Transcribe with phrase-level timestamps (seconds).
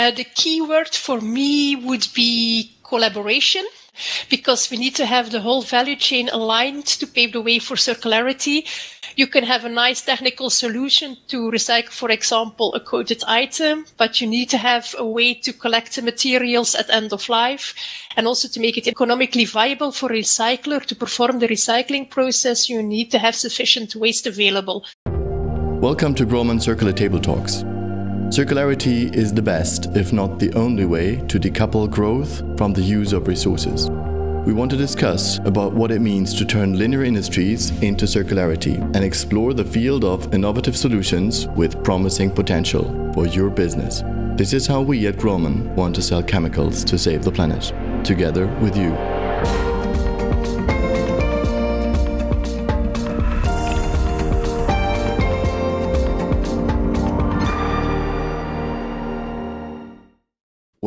[0.00, 3.62] Uh, the keyword for me would be collaboration
[4.30, 7.74] because we need to have the whole value chain aligned to pave the way for
[7.74, 8.64] circularity.
[9.16, 14.22] You can have a nice technical solution to recycle, for example, a coated item, but
[14.22, 17.74] you need to have a way to collect the materials at end of life
[18.16, 22.70] and also to make it economically viable for a recycler to perform the recycling process.
[22.70, 24.86] You need to have sufficient waste available.
[25.82, 27.64] Welcome to Grohmann Circular Table Talks.
[28.30, 33.12] Circularity is the best, if not the only way, to decouple growth from the use
[33.12, 33.90] of resources.
[34.46, 39.02] We want to discuss about what it means to turn linear industries into circularity and
[39.02, 44.04] explore the field of innovative solutions with promising potential for your business.
[44.38, 47.72] This is how we at Grohmann want to sell chemicals to save the planet,
[48.04, 49.09] together with you.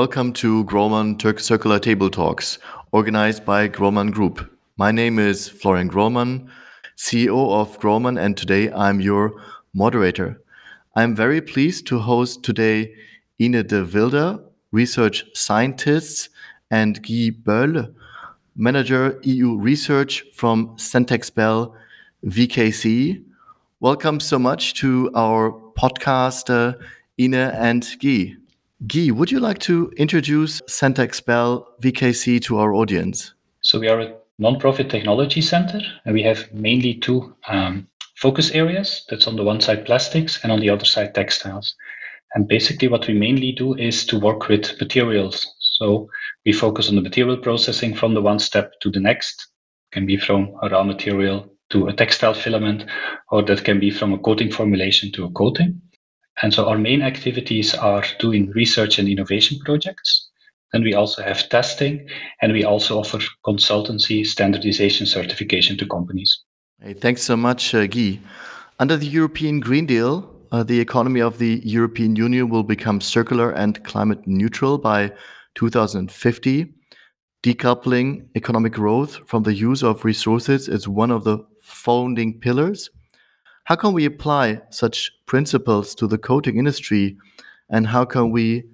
[0.00, 2.58] Welcome to Grohmann Turk Circular Table Talks,
[2.90, 4.50] organized by Grohmann Group.
[4.78, 6.48] My name is Florian Grohmann,
[6.96, 9.34] CEO of Grohmann, and today I'm your
[9.74, 10.40] moderator.
[10.96, 12.94] I'm very pleased to host today
[13.38, 16.30] Ine De Vilder, research scientist,
[16.70, 17.94] and Guy Buyle,
[18.56, 21.74] manager EU research from Centexbel
[22.24, 23.22] VKC.
[23.80, 26.78] Welcome so much to our podcast, uh,
[27.18, 28.39] Ine and Guy.
[28.86, 33.34] Guy, would you like to introduce Centexbel VKC to our audience?
[33.60, 39.04] So we are a non-profit technology center, and we have mainly two um, focus areas.
[39.10, 41.74] That's on the one side plastics, and on the other side textiles.
[42.34, 45.46] And basically, what we mainly do is to work with materials.
[45.58, 46.08] So
[46.46, 49.46] we focus on the material processing from the one step to the next.
[49.92, 52.86] Can be from a raw material to a textile filament,
[53.30, 55.82] or that can be from a coating formulation to a coating.
[56.42, 60.28] And so our main activities are doing research and innovation projects.
[60.72, 62.08] Then we also have testing
[62.40, 66.44] and we also offer consultancy standardization certification to companies.
[66.80, 68.20] Hey, thanks so much, uh, Guy.
[68.78, 73.50] Under the European Green Deal, uh, the economy of the European Union will become circular
[73.50, 75.12] and climate neutral by
[75.56, 76.74] 2050.
[77.42, 82.90] Decoupling economic growth from the use of resources is one of the founding pillars.
[83.64, 87.16] How can we apply such principles to the coating industry,
[87.68, 88.64] and how can we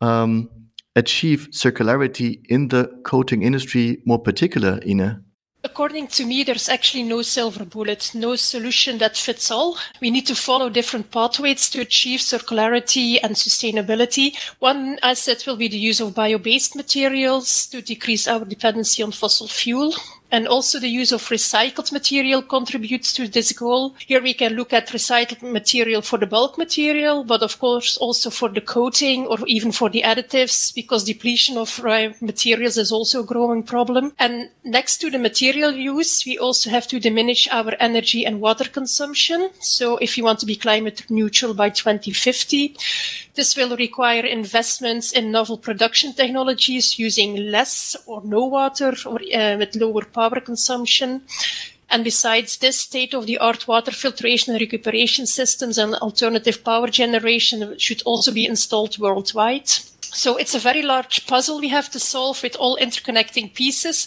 [0.00, 0.48] um,
[0.94, 5.24] achieve circularity in the coating industry, more particular, Ine?
[5.64, 9.76] According to me, there's actually no silver bullet, no solution that fits all.
[10.00, 14.36] We need to follow different pathways to achieve circularity and sustainability.
[14.60, 19.48] One asset will be the use of bio-based materials to decrease our dependency on fossil
[19.48, 19.94] fuel.
[20.30, 23.94] And also the use of recycled material contributes to this goal.
[24.06, 28.30] Here we can look at recycled material for the bulk material, but of course also
[28.30, 33.22] for the coating or even for the additives because depletion of raw materials is also
[33.22, 34.12] a growing problem.
[34.18, 38.68] And next to the material use, we also have to diminish our energy and water
[38.68, 39.50] consumption.
[39.60, 42.76] So if you want to be climate neutral by 2050,
[43.34, 49.56] this will require investments in novel production technologies using less or no water or uh,
[49.56, 51.22] with lower power consumption.
[51.90, 58.32] And besides this, state-of-the-art water filtration and recuperation systems and alternative power generation should also
[58.32, 59.68] be installed worldwide.
[59.68, 64.06] So it's a very large puzzle we have to solve with all interconnecting pieces.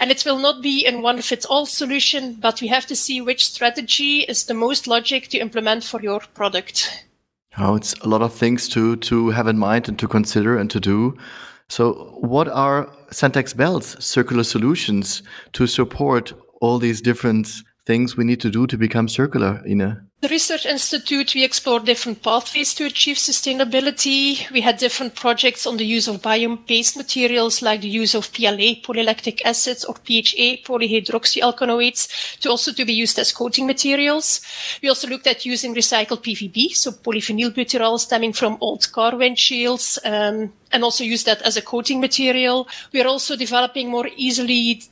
[0.00, 3.20] And it will not be in one fit all solution, but we have to see
[3.20, 7.04] which strategy is the most logic to implement for your product.
[7.56, 10.70] Oh, it's a lot of things to to have in mind and to consider and
[10.70, 11.16] to do.
[11.70, 17.48] So, what are Centexbel's circular solutions to support all these different
[17.84, 20.07] things we need to do to become circular, Ine?
[20.20, 24.50] The Research Institute, we explored different pathways to achieve sustainability.
[24.50, 28.82] We had different projects on the use of bio-based materials like the use of PLA,
[28.82, 34.40] polylactic acids, or PHA, polyhydroxyalkanoates, to also to be used as coating materials.
[34.82, 39.98] We also looked at using recycled PVB, so polyvinyl butyral stemming from old car windshields,
[40.04, 42.66] um, and also use that as a coating material.
[42.92, 44.82] We are also developing more easily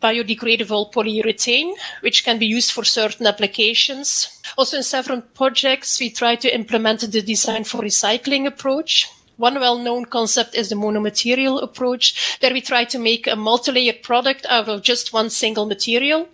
[0.00, 4.40] biodegradable polyurethane, which can be used for certain applications.
[4.56, 9.08] Also in several projects, we try to implement the design for recycling approach.
[9.40, 12.36] One well-known concept is the monomaterial approach.
[12.40, 16.28] There we try to make a multi-layered product out of just one single material.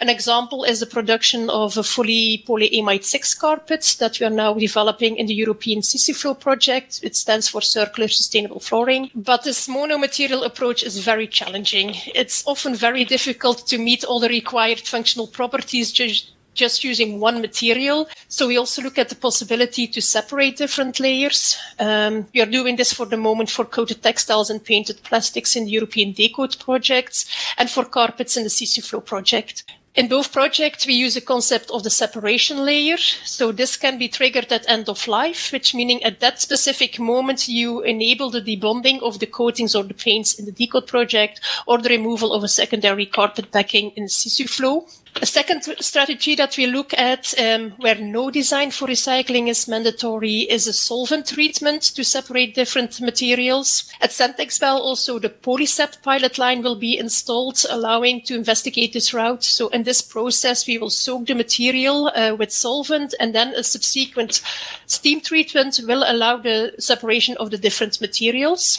[0.00, 4.54] An example is the production of a fully polyamide 6 carpet that we are now
[4.54, 6.98] developing in the European CISUFLO project.
[7.04, 9.12] It stands for Circular Sustainable Flooring.
[9.14, 11.94] But this monomaterial approach is very challenging.
[12.12, 17.40] It's often very difficult to meet all the required functional properties just just using one
[17.40, 18.08] material.
[18.26, 21.56] So we also look at the possibility to separate different layers.
[21.78, 25.64] Um, we are doing this for the moment for coated textiles and painted plastics in
[25.64, 27.26] the European Decode projects
[27.56, 29.64] and for carpets in the CISUFLO project.
[29.98, 32.98] In both projects, we use a concept of the separation layer.
[32.98, 37.48] So this can be triggered at end of life, which meaning at that specific moment,
[37.48, 41.78] you enable the debonding of the coatings or the paints in the Decode project or
[41.78, 44.86] the removal of a secondary carpet backing in CISUFLO.
[45.20, 50.42] A second strategy that we look at um, where no design for recycling is mandatory
[50.42, 53.92] is a solvent treatment to separate different materials.
[54.00, 59.42] At Centexbel also the Polycept pilot line will be installed allowing to investigate this route.
[59.42, 63.64] So in this process we will soak the material uh, with solvent and then a
[63.64, 64.40] subsequent
[64.86, 68.78] steam treatment will allow the separation of the different materials.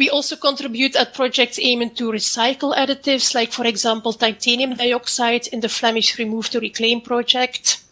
[0.00, 5.60] We also contribute at projects aiming to recycle additives like for example titanium dioxide in
[5.60, 7.82] the Flemish Remove to Reclaim project.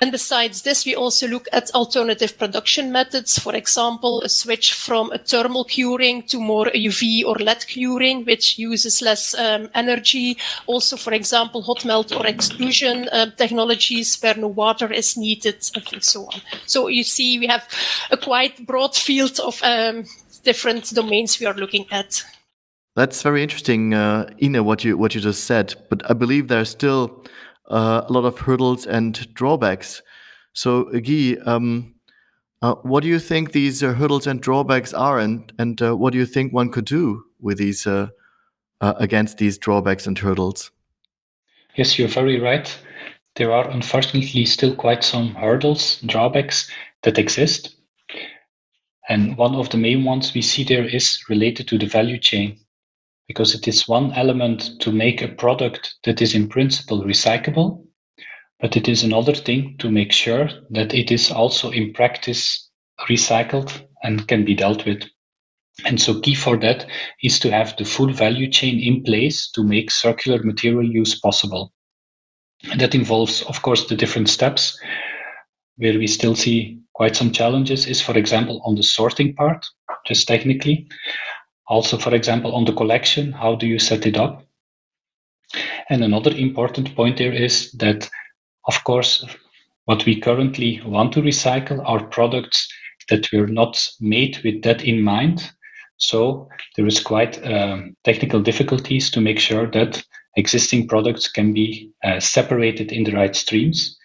[0.00, 3.36] And besides this, we also look at alternative production methods.
[3.38, 8.56] For example, a switch from a thermal curing to more UV or LED curing, which
[8.56, 10.36] uses less um, energy.
[10.66, 15.56] Also, for example, hot melt or extrusion um, technologies where no water is needed,
[15.92, 16.40] and so on.
[16.66, 17.66] So you see, we have
[18.10, 20.04] a quite broad field of um,
[20.44, 22.24] different domains we are looking at.
[22.96, 25.74] That's very interesting, uh, Ine, what you what you just said.
[25.90, 27.24] But I believe there are still
[27.68, 30.02] uh, a lot of hurdles and drawbacks.
[30.52, 31.94] So, Guy, um,
[32.62, 36.12] uh, what do you think these uh, hurdles and drawbacks are, and and uh, what
[36.12, 38.08] do you think one could do with these uh,
[38.80, 40.70] against these drawbacks and hurdles?
[41.74, 42.78] Yes, you're very right.
[43.34, 46.70] There are unfortunately still quite some hurdles, drawbacks
[47.02, 47.74] that exist.
[49.08, 52.58] And one of the main ones we see there is related to the value chain
[53.28, 57.86] because it is one element to make a product that is in principle recyclable,
[58.60, 62.70] but it is another thing to make sure that it is also in practice
[63.08, 65.02] recycled and can be dealt with.
[65.84, 66.86] And so key for that
[67.22, 71.72] is to have the full value chain in place to make circular material use possible.
[72.70, 74.78] And that involves, of course, the different steps
[75.76, 79.66] where we still see quite some challenges is, for example, on the sorting part,
[80.06, 80.86] just technically.
[81.66, 84.44] Also, for example, on the collection, how do you set it up?
[85.88, 88.08] And another important point there is that,
[88.66, 89.24] of course,
[89.84, 92.68] what we currently want to recycle are products
[93.10, 95.50] that were not made with that in mind.
[95.96, 100.02] So there is quite um, technical difficulties to make sure that
[100.36, 103.98] existing products can be uh, separated in the right streams.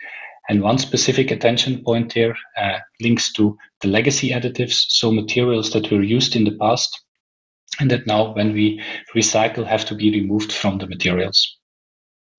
[0.49, 5.91] And one specific attention point here uh, links to the legacy additives, so materials that
[5.91, 6.99] were used in the past
[7.79, 8.81] and that now when we
[9.15, 11.57] recycle have to be removed from the materials.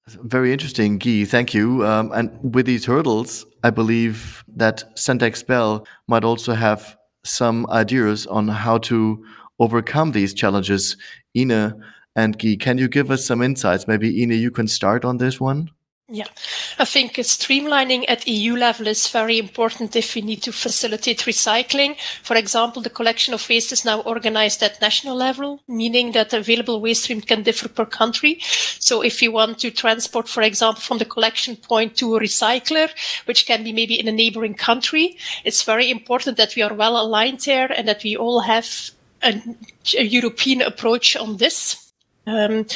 [0.09, 1.25] Very interesting, Guy.
[1.25, 1.87] Thank you.
[1.87, 8.49] Um, and with these hurdles, I believe that Centexbel might also have some ideas on
[8.49, 9.25] how to
[9.61, 10.97] overcome these challenges.
[11.37, 11.75] Ine
[12.17, 13.87] and Guy, can you give us some insights?
[13.87, 15.71] Maybe Ine, you can start on this one.
[16.13, 16.27] Yeah,
[16.77, 21.97] I think streamlining at EU level is very important if we need to facilitate recycling.
[22.25, 26.81] For example, the collection of waste is now organized at national level, meaning that available
[26.81, 28.41] waste stream can differ per country.
[28.81, 32.91] So if you want to transport, for example, from the collection point to a recycler,
[33.27, 37.01] which can be maybe in a neighboring country, it's very important that we are well
[37.01, 38.91] aligned there and that we all have
[39.23, 39.41] a,
[39.97, 41.90] a European approach on this.
[42.31, 42.67] Um,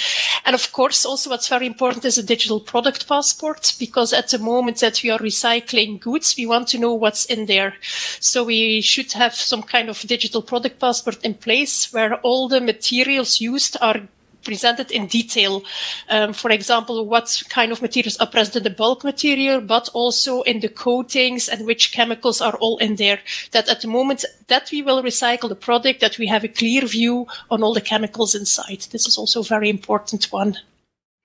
[0.45, 4.39] and of course, also what's very important is a digital product passport, because at the
[4.39, 7.75] moment that we are recycling goods, we want to know what's in there.
[8.21, 12.61] So we should have some kind of digital product passport in place where all the
[12.61, 14.01] materials used are
[14.45, 15.63] presented in detail.
[16.09, 20.43] Um, for example, what kind of materials are present in the bulk material, but also
[20.43, 23.21] in the coatings and which chemicals are all in there.
[23.53, 26.87] That at the moment that we will recycle the product, that we have a clear
[26.87, 28.87] view on all the chemicals inside.
[28.91, 30.59] This is also a very important one.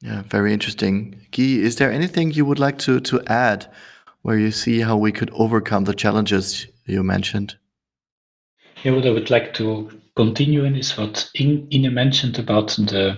[0.02, 1.26] Yeah, very interesting.
[1.32, 3.68] Guy, is there anything you would like to, to add
[4.22, 7.58] where you see how we could overcome the challenges you mentioned?
[8.84, 13.18] Yeah, what I would like to continue in is what Ine mentioned about the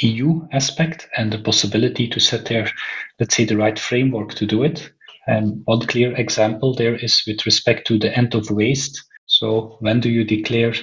[0.00, 2.70] EU aspect and the possibility to set there,
[3.18, 4.92] let's say, the right framework to do it.
[5.26, 9.02] And one clear example there is with respect to the end of waste.
[9.24, 10.74] So when do you declare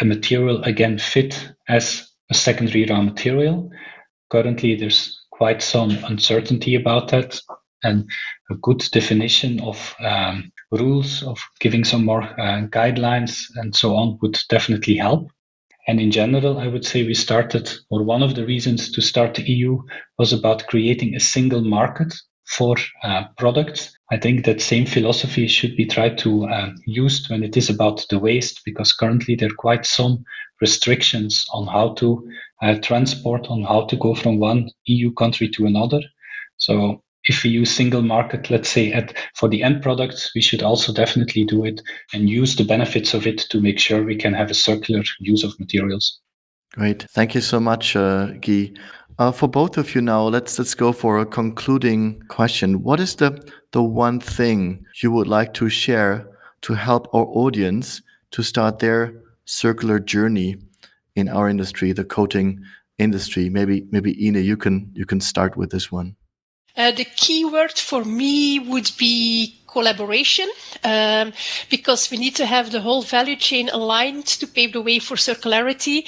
[0.00, 3.68] a material again fit as a secondary raw material?
[4.30, 7.40] Currently, there's quite some uncertainty about that
[7.82, 8.08] and
[8.48, 14.18] a good definition of um, rules, of giving some more uh, guidelines and so on
[14.22, 15.30] would definitely help.
[15.88, 19.34] And in general, I would say we started, or one of the reasons to start
[19.34, 19.82] the EU
[20.18, 22.12] was about creating a single market
[22.48, 23.96] for uh, products.
[24.10, 28.04] I think that same philosophy should be tried to uh, used when it is about
[28.10, 30.24] the waste, because currently there are quite some
[30.60, 32.28] restrictions on how to
[32.62, 36.00] uh, transport, on how to go from one EU country to another.
[36.56, 40.62] So if we use single market, let's say at for the end products, we should
[40.62, 44.34] also definitely do it and use the benefits of it to make sure we can
[44.34, 46.20] have a circular use of materials.
[46.72, 48.72] Great, thank you so much, uh, Guy.
[49.18, 52.82] Uh, for both of you now, let's let's go for a concluding question.
[52.82, 56.28] What is the the one thing you would like to share
[56.62, 58.02] to help our audience
[58.32, 59.14] to start their
[59.46, 60.56] circular journey
[61.14, 62.62] in our industry, the coating
[62.98, 63.48] industry?
[63.48, 66.16] Maybe maybe Ine, you can you can start with this one.
[66.76, 70.48] Uh, the key word for me would be collaboration
[70.84, 71.32] um,
[71.70, 75.16] because we need to have the whole value chain aligned to pave the way for
[75.16, 76.06] circularity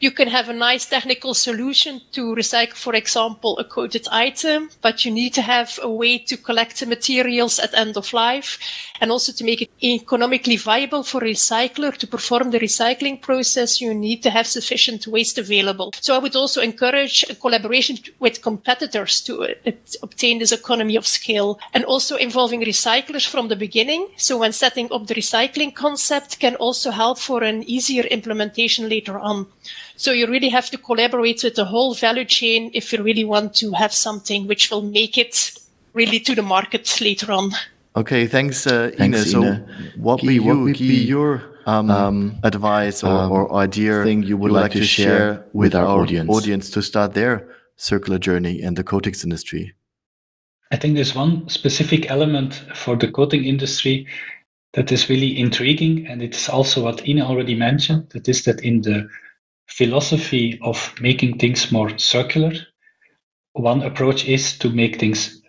[0.00, 5.04] you can have a nice technical solution to recycle, for example, a coated item, but
[5.04, 8.58] you need to have a way to collect the materials at end of life
[9.00, 13.80] and also to make it economically viable for a recycler to perform the recycling process.
[13.80, 15.92] You need to have sufficient waste available.
[16.00, 19.70] So I would also encourage a collaboration with competitors to uh,
[20.02, 24.08] obtain this economy of scale and also involving recyclers from the beginning.
[24.16, 29.18] So when setting up the recycling concept can also help for an easier implementation later
[29.18, 29.46] on.
[30.00, 33.52] So you really have to collaborate with the whole value chain if you really want
[33.56, 35.52] to have something which will make it
[35.92, 37.50] really to the market later on.
[37.94, 39.26] Okay, thanks, uh, thanks Ine.
[39.26, 39.40] So,
[39.98, 44.52] what, would you, be your um, um, advice or, um, or, idea thing you would,
[44.52, 46.30] like, like, to share with, with our, our audience?
[46.30, 49.74] audience to start their circular journey in the coatings industry?
[50.70, 54.06] I think there's one specific element for the coating industry
[54.72, 58.08] that is really intriguing, and it's also what Ine already mentioned.
[58.14, 59.10] That is that in the
[59.70, 62.52] philosophy of making things more circular,
[63.52, 65.42] one approach is to make things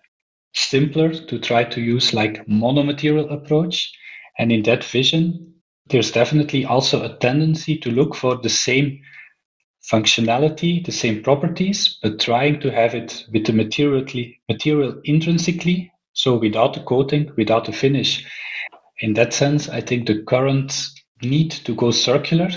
[0.54, 3.92] simpler, to try to use like monomaterial approach.
[4.38, 5.56] And in that vision,
[5.88, 9.02] there's definitely also a tendency to look for the same
[9.92, 16.38] functionality, the same properties, but trying to have it with the materially, material intrinsically, so
[16.38, 18.26] without the coating, without the finish.
[19.00, 20.72] In that sense, I think the current
[21.22, 22.50] need to go circular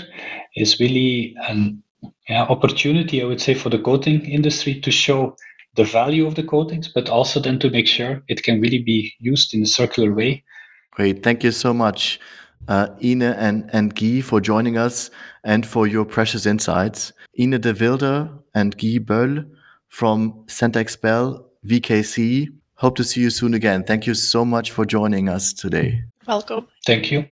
[0.55, 1.83] is really an
[2.29, 5.35] yeah, opportunity, I would say, for the coating industry to show
[5.75, 9.13] the value of the coatings, but also then to make sure it can really be
[9.19, 10.43] used in a circular way.
[10.91, 11.21] Great.
[11.23, 12.19] Thank you so much,
[12.67, 15.11] uh, Ine and, and Guy, for joining us
[15.43, 17.11] and for your precious insights.
[17.37, 19.45] Ine De Vilder and Guy Buyle
[19.89, 22.47] from Centexbel VKC.
[22.75, 23.83] Hope to see you soon again.
[23.83, 26.03] Thank you so much for joining us today.
[26.27, 26.67] Welcome.
[26.85, 27.25] Thank you.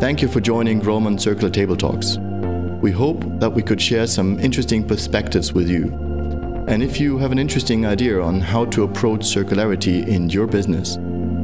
[0.00, 2.16] Thank you for joining Grohmann Circular Table Talks.
[2.80, 5.92] We hope that we could share some interesting perspectives with you.
[6.68, 10.96] And if you have an interesting idea on how to approach circularity in your business,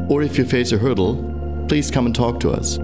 [0.09, 2.79] or if you face a hurdle, please come and talk to us.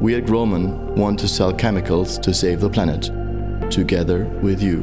[0.00, 3.04] We at Grohmann want to sell chemicals to save the planet,
[3.70, 4.80] together with you.